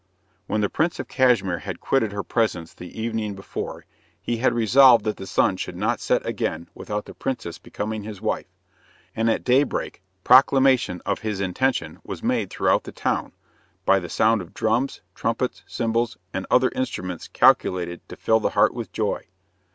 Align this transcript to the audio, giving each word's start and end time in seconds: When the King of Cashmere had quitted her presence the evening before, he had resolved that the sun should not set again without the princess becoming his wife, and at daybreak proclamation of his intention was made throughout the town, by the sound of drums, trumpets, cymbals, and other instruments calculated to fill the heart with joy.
When 0.47 0.61
the 0.61 0.67
King 0.67 0.89
of 0.99 1.07
Cashmere 1.07 1.59
had 1.59 1.79
quitted 1.79 2.11
her 2.11 2.23
presence 2.23 2.73
the 2.73 2.99
evening 2.99 3.35
before, 3.35 3.85
he 4.19 4.37
had 4.37 4.51
resolved 4.51 5.03
that 5.05 5.17
the 5.17 5.27
sun 5.27 5.57
should 5.57 5.75
not 5.75 5.99
set 5.99 6.25
again 6.25 6.67
without 6.73 7.05
the 7.05 7.13
princess 7.13 7.59
becoming 7.59 8.01
his 8.01 8.19
wife, 8.19 8.47
and 9.15 9.29
at 9.29 9.43
daybreak 9.43 10.01
proclamation 10.23 11.03
of 11.05 11.19
his 11.19 11.39
intention 11.39 11.99
was 12.03 12.23
made 12.23 12.49
throughout 12.49 12.85
the 12.85 12.91
town, 12.91 13.33
by 13.85 13.99
the 13.99 14.09
sound 14.09 14.41
of 14.41 14.55
drums, 14.55 15.01
trumpets, 15.13 15.61
cymbals, 15.67 16.17
and 16.33 16.47
other 16.49 16.69
instruments 16.73 17.27
calculated 17.27 18.01
to 18.09 18.15
fill 18.15 18.39
the 18.39 18.49
heart 18.57 18.73
with 18.73 18.91
joy. 18.91 19.27